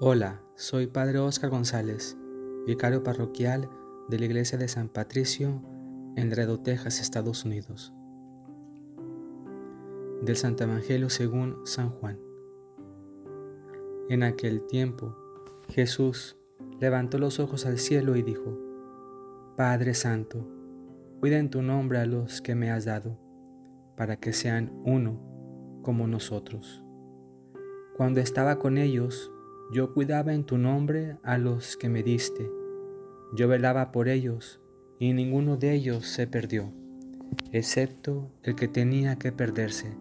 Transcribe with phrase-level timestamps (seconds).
[0.00, 2.16] Hola, soy Padre Oscar González,
[2.66, 3.70] vicario parroquial
[4.08, 5.62] de la Iglesia de San Patricio
[6.16, 7.94] en Laredo, Texas, Estados Unidos.
[10.20, 12.18] Del Santo Evangelio según San Juan.
[14.08, 15.14] En aquel tiempo,
[15.68, 16.36] Jesús
[16.80, 18.58] levantó los ojos al cielo y dijo,
[19.56, 20.44] Padre Santo,
[21.20, 23.16] cuida en tu nombre a los que me has dado,
[23.96, 25.20] para que sean uno
[25.82, 26.82] como nosotros.
[27.96, 29.30] Cuando estaba con ellos,
[29.72, 32.50] yo cuidaba en tu nombre a los que me diste.
[33.34, 34.60] Yo velaba por ellos,
[34.98, 36.72] y ninguno de ellos se perdió,
[37.52, 39.96] excepto el que tenía que perderse,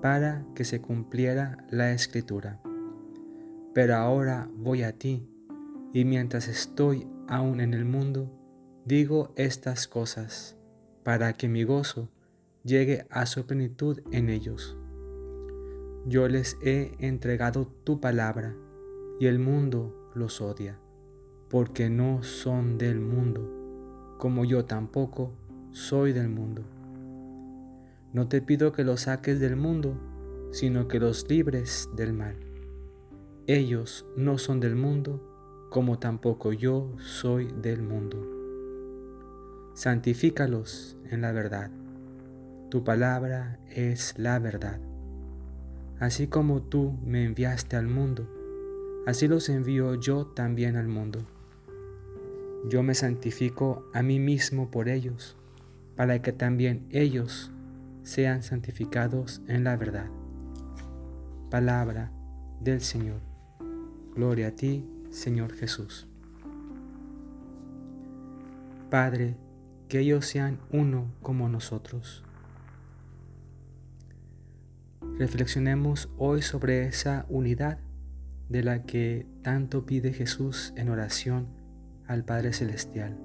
[0.00, 2.60] para que se cumpliera la escritura.
[3.74, 5.28] Pero ahora voy a ti,
[5.92, 8.30] y mientras estoy aún en el mundo,
[8.84, 10.56] digo estas cosas,
[11.02, 12.08] para que mi gozo
[12.64, 14.76] llegue a su plenitud en ellos.
[16.06, 18.54] Yo les he entregado tu palabra,
[19.18, 20.78] y el mundo los odia,
[21.48, 25.32] porque no son del mundo, como yo tampoco
[25.70, 26.62] soy del mundo.
[28.12, 29.94] No te pido que los saques del mundo,
[30.50, 32.36] sino que los libres del mal.
[33.46, 38.18] Ellos no son del mundo, como tampoco yo soy del mundo.
[39.74, 41.70] Santifícalos en la verdad.
[42.70, 44.78] Tu palabra es la verdad.
[45.98, 48.28] Así como tú me enviaste al mundo,
[49.06, 51.20] así los envío yo también al mundo.
[52.68, 55.36] Yo me santifico a mí mismo por ellos,
[55.96, 57.50] para que también ellos
[58.02, 60.06] sean santificados en la verdad.
[61.50, 62.12] Palabra
[62.60, 63.20] del Señor.
[64.14, 66.06] Gloria a ti, Señor Jesús.
[68.90, 69.36] Padre,
[69.88, 72.22] que ellos sean uno como nosotros.
[75.18, 77.78] Reflexionemos hoy sobre esa unidad
[78.48, 81.48] de la que tanto pide Jesús en oración
[82.06, 83.18] al Padre Celestial.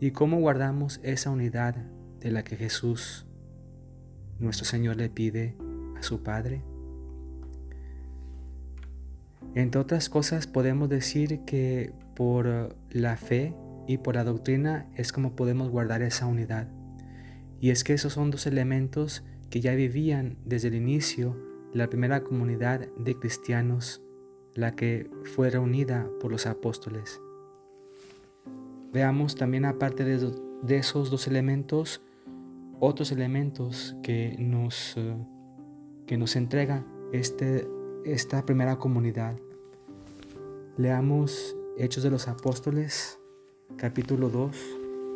[0.00, 1.74] Y cómo guardamos esa unidad
[2.20, 3.26] de la que Jesús,
[4.38, 5.56] nuestro Señor, le pide
[5.96, 6.62] a su Padre.
[9.54, 13.54] Entre otras cosas, podemos decir que por la fe
[13.86, 16.68] y por la doctrina es como podemos guardar esa unidad.
[17.60, 21.36] Y es que esos son dos elementos que ya vivían desde el inicio
[21.72, 24.02] la primera comunidad de cristianos,
[24.54, 27.20] la que fue reunida por los apóstoles.
[28.92, 32.00] Veamos también aparte de, esos dos elementos,
[32.80, 35.16] otros elementos que nos, eh,
[36.06, 37.68] que nos entrega este,
[38.04, 39.36] esta primera comunidad.
[40.76, 43.18] Leamos Hechos de los Apóstoles,
[43.76, 44.56] capítulo 2,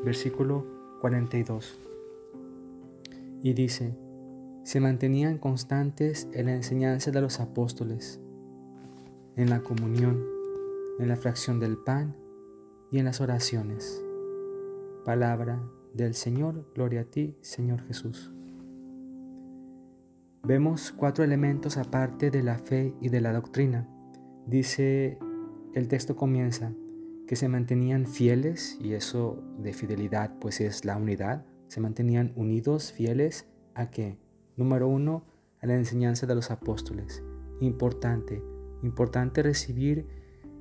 [0.05, 0.67] versículo
[1.01, 1.79] 42.
[3.43, 3.95] Y dice,
[4.63, 8.21] se mantenían constantes en la enseñanza de los apóstoles,
[9.37, 10.25] en la comunión,
[10.99, 12.17] en la fracción del pan
[12.91, 14.05] y en las oraciones.
[15.05, 15.63] Palabra
[15.95, 18.33] del Señor, gloria a ti, Señor Jesús.
[20.43, 23.89] Vemos cuatro elementos aparte de la fe y de la doctrina.
[24.47, 25.19] Dice,
[25.75, 26.73] el texto comienza,
[27.27, 32.93] que se mantenían fieles, y eso de fidelidad pues es la unidad, se mantenían unidos,
[32.93, 34.19] fieles a qué?
[34.61, 35.23] Número uno,
[35.63, 37.25] la enseñanza de los apóstoles.
[37.61, 38.43] Importante,
[38.83, 40.07] importante recibir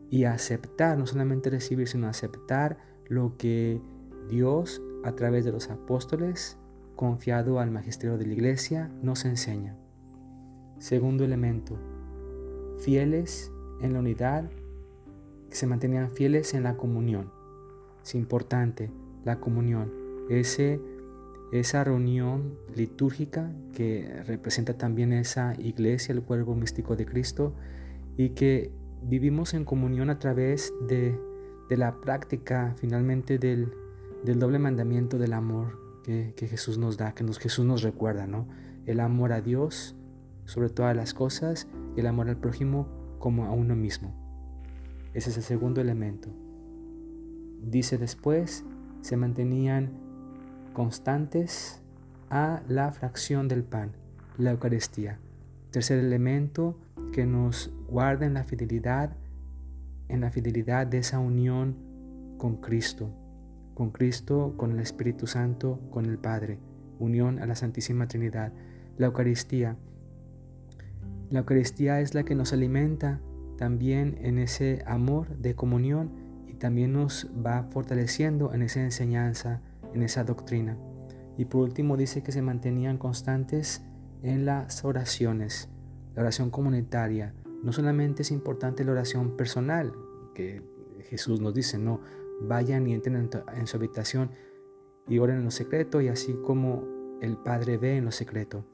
[0.10, 2.78] y aceptar, no solamente recibir, sino aceptar
[3.10, 3.82] lo que
[4.30, 6.58] Dios a través de los apóstoles,
[6.96, 9.76] confiado al magisterio de la iglesia, nos enseña.
[10.78, 11.78] Segundo elemento,
[12.78, 14.50] fieles en la unidad,
[15.50, 17.34] que se mantenían fieles en la comunión.
[18.02, 18.92] Es importante
[19.26, 19.92] la comunión,
[20.30, 20.80] ese
[21.52, 27.54] esa reunión litúrgica que representa también esa iglesia, el cuerpo místico de Cristo,
[28.18, 28.72] y que
[29.02, 31.18] vivimos en comunión a través de,
[31.70, 33.72] la práctica finalmente del,
[34.24, 38.48] doble mandamiento del amor que, Jesús nos da, que nos, Jesús nos recuerda, ¿no?
[38.86, 39.96] El amor a Dios
[40.46, 42.88] sobre todas las cosas y el amor al prójimo
[43.20, 44.16] como a uno mismo.
[45.14, 46.30] Ese es el segundo elemento.
[47.62, 48.66] Dice después,
[49.02, 50.09] se mantenían
[50.80, 51.82] constantes
[52.30, 53.92] a la fracción del pan,
[54.38, 55.20] la Eucaristía.
[55.72, 56.80] Tercer elemento
[57.12, 59.12] que nos guarda en la fidelidad,
[60.08, 61.76] en la fidelidad de esa unión
[62.38, 63.10] con Cristo,
[63.74, 66.60] con Cristo, con el Espíritu Santo, con el Padre,
[66.98, 68.54] unión a la Santísima Trinidad.
[68.98, 69.76] La Eucaristía.
[71.30, 73.20] La Eucaristía es la que nos alimenta
[73.58, 76.10] también en ese amor de comunión
[76.48, 79.62] y también nos va fortaleciendo en esa enseñanza
[79.94, 80.78] en esa doctrina.
[81.38, 83.84] Y por último dice que se mantenían constantes
[84.24, 85.70] en las oraciones,
[86.16, 87.34] la oración comunitaria,
[87.64, 89.94] no solamente es importante la oración personal,
[90.34, 90.62] que
[91.10, 92.00] Jesús nos dice, no,
[92.42, 94.32] vayan y entren en, su habitación
[95.08, 96.84] y oren en lo secreto y así como
[97.22, 98.66] el Padre ve en lo secreto.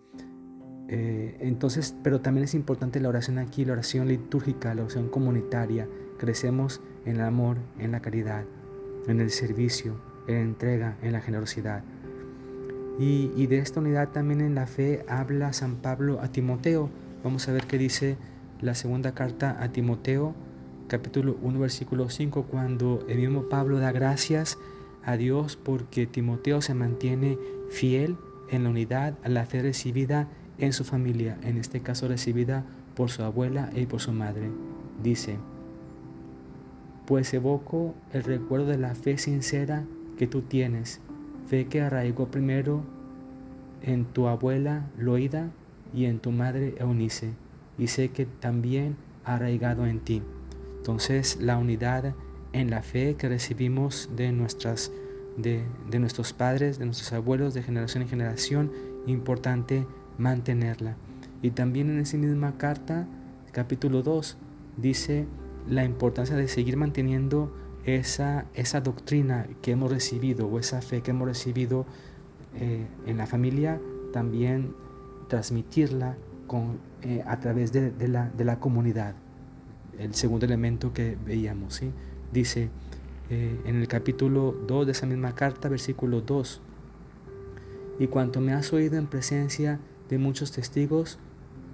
[0.88, 5.90] Eh, entonces, pero también es importante la oración aquí, la oración litúrgica, la oración comunitaria.
[6.20, 8.46] Crecemos en el amor, en la caridad,
[9.08, 9.96] en el servicio,
[10.28, 11.84] en la entrega, en la generosidad.
[12.98, 16.90] Y, de esta unidad también en la fe habla San Pablo a Timoteo.
[17.24, 18.18] Vamos a ver qué dice
[18.62, 20.34] la segunda carta a Timoteo,
[20.88, 24.58] capítulo 1, versículo 5, cuando el mismo Pablo da gracias
[25.04, 27.38] a Dios porque Timoteo se mantiene
[27.70, 28.16] fiel
[28.50, 32.64] en la unidad a la fe recibida en su familia, en este caso recibida
[32.96, 34.50] por su abuela y por su madre.
[35.04, 35.38] Dice,
[37.06, 39.84] pues evoco el recuerdo de la fe sincera
[40.18, 41.02] que tú tienes,
[41.48, 42.84] fe que arraigó primero
[43.82, 45.52] en tu abuela Loida
[45.94, 47.34] y en tu madre Eunice,
[47.78, 50.22] y sé que también ha arraigado en ti.
[50.78, 52.14] Entonces la unidad
[52.54, 54.92] en la fe que recibimos de, nuestras,
[55.38, 58.72] de, de nuestros padres, de nuestros abuelos, de generación en generación,
[59.08, 59.86] importante
[60.18, 60.96] mantenerla.
[61.42, 63.08] Y también en esa misma carta,
[63.52, 64.38] capítulo 2,
[64.78, 65.26] dice
[65.68, 67.54] la importancia de seguir manteniendo
[67.86, 71.86] esa, esa doctrina que hemos recibido o esa fe que hemos recibido
[72.56, 73.80] eh, en la familia,
[74.12, 74.74] también
[75.28, 76.18] transmitirla
[76.48, 79.16] con, eh, a través de, la, de, la, comunidad.
[80.00, 81.92] El segundo elemento que veíamos, ¿sí?
[82.32, 82.70] dice
[83.30, 86.62] eh, en el capítulo 2 de esa misma carta, versículo 2,
[88.00, 89.80] y cuanto me has oído en presencia
[90.10, 91.20] de muchos testigos,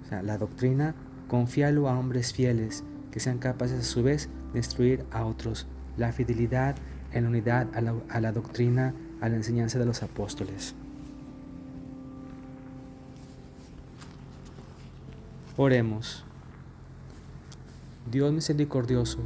[0.04, 0.94] o sea, la doctrina,
[1.28, 5.66] confíalo a hombres fieles que sean capaces a su vez de instruir a otros.
[5.96, 6.76] La fidelidad
[7.12, 10.74] en unidad a la, a la doctrina, a la enseñanza de los apóstoles.
[15.56, 16.24] Oremos.
[18.10, 19.18] Dios misericordioso,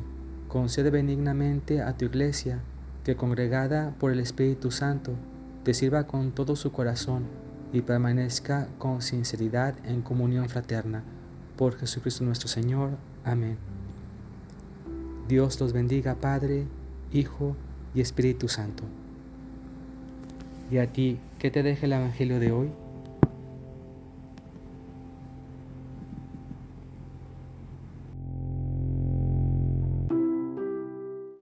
[0.48, 2.60] concede benignamente a tu iglesia
[3.04, 5.14] que congregada por el Espíritu Santo
[5.62, 7.24] te sirva con todo su corazón
[7.72, 11.04] y permanezca con sinceridad en comunión fraterna.
[11.56, 12.90] Por Jesucristo nuestro Señor.
[13.24, 13.75] Amén.
[15.28, 16.64] Dios los bendiga, Padre,
[17.12, 17.56] Hijo
[17.94, 18.84] y Espíritu Santo.
[20.70, 22.68] Y a ti, ¿qué te deja el Evangelio de hoy?